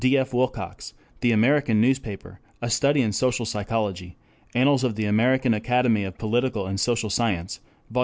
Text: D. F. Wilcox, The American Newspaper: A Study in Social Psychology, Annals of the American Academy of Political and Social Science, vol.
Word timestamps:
D. 0.01 0.17
F. 0.17 0.33
Wilcox, 0.33 0.95
The 1.19 1.31
American 1.31 1.79
Newspaper: 1.79 2.39
A 2.59 2.71
Study 2.71 3.01
in 3.03 3.11
Social 3.11 3.45
Psychology, 3.45 4.17
Annals 4.55 4.83
of 4.83 4.95
the 4.95 5.05
American 5.05 5.53
Academy 5.53 6.05
of 6.05 6.17
Political 6.17 6.65
and 6.65 6.79
Social 6.79 7.11
Science, 7.11 7.59
vol. 7.91 7.99